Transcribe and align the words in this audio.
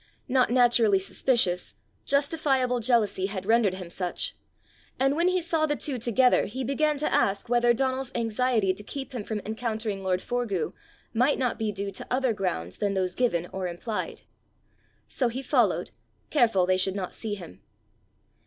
Not 0.27 0.49
naturally 0.49 0.97
suspicious, 0.97 1.75
justifiable 2.07 2.79
jealousy 2.79 3.27
had 3.27 3.45
rendered 3.45 3.75
him 3.75 3.91
such; 3.91 4.35
and 4.99 5.15
when 5.15 5.27
he 5.27 5.39
saw 5.41 5.67
the 5.67 5.75
two 5.75 5.99
together 5.99 6.47
he 6.47 6.63
began 6.63 6.97
to 6.97 7.13
ask 7.13 7.47
whether 7.49 7.71
Donal's 7.71 8.11
anxiety 8.15 8.73
to 8.73 8.81
keep 8.83 9.13
him 9.13 9.23
from 9.23 9.41
encountering 9.45 10.01
lord 10.03 10.19
Forgue 10.19 10.73
might 11.13 11.37
not 11.37 11.59
be 11.59 11.71
due 11.71 11.91
to 11.91 12.07
other 12.09 12.33
grounds 12.33 12.79
than 12.79 12.95
those 12.95 13.13
given 13.13 13.45
or 13.53 13.67
implied. 13.67 14.21
So 15.07 15.27
he 15.27 15.43
followed, 15.43 15.91
careful 16.31 16.65
they 16.65 16.77
should 16.77 16.95
not 16.95 17.13
see 17.13 17.35
him. 17.35 17.61